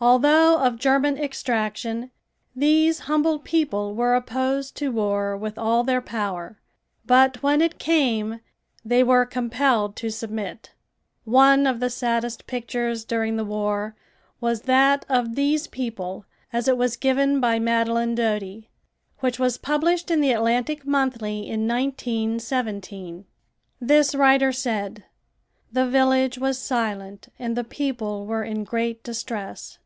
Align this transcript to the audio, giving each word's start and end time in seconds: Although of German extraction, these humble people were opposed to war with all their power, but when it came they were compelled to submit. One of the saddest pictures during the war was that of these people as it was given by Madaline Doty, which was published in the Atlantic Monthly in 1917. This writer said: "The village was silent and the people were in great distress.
Although 0.00 0.58
of 0.60 0.78
German 0.78 1.18
extraction, 1.18 2.12
these 2.54 3.00
humble 3.10 3.40
people 3.40 3.96
were 3.96 4.14
opposed 4.14 4.76
to 4.76 4.92
war 4.92 5.36
with 5.36 5.58
all 5.58 5.82
their 5.82 6.00
power, 6.00 6.60
but 7.04 7.42
when 7.42 7.60
it 7.60 7.80
came 7.80 8.38
they 8.84 9.02
were 9.02 9.26
compelled 9.26 9.96
to 9.96 10.08
submit. 10.08 10.70
One 11.24 11.66
of 11.66 11.80
the 11.80 11.90
saddest 11.90 12.46
pictures 12.46 13.04
during 13.04 13.34
the 13.34 13.44
war 13.44 13.96
was 14.40 14.62
that 14.70 15.04
of 15.08 15.34
these 15.34 15.66
people 15.66 16.24
as 16.52 16.68
it 16.68 16.76
was 16.78 16.96
given 16.96 17.40
by 17.40 17.58
Madaline 17.58 18.14
Doty, 18.14 18.70
which 19.18 19.40
was 19.40 19.58
published 19.58 20.12
in 20.12 20.20
the 20.20 20.30
Atlantic 20.30 20.86
Monthly 20.86 21.40
in 21.40 21.66
1917. 21.66 23.24
This 23.80 24.14
writer 24.14 24.52
said: 24.52 25.02
"The 25.72 25.88
village 25.88 26.38
was 26.38 26.56
silent 26.56 27.30
and 27.36 27.56
the 27.56 27.64
people 27.64 28.26
were 28.26 28.44
in 28.44 28.62
great 28.62 29.02
distress. 29.02 29.78